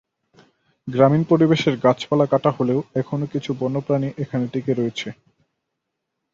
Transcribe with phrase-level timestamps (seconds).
[0.87, 5.07] গ্রামীণ পরিবেশের গাছপালা কাটা হলেও এখনো কিছু বন্যপ্রাণী এখানে টিকে রয়েছে।